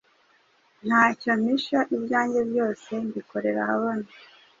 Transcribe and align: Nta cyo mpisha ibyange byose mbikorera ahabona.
Nta 0.87 1.03
cyo 1.19 1.31
mpisha 1.41 1.79
ibyange 1.95 2.39
byose 2.49 2.89
mbikorera 3.05 3.59
ahabona. 3.65 4.07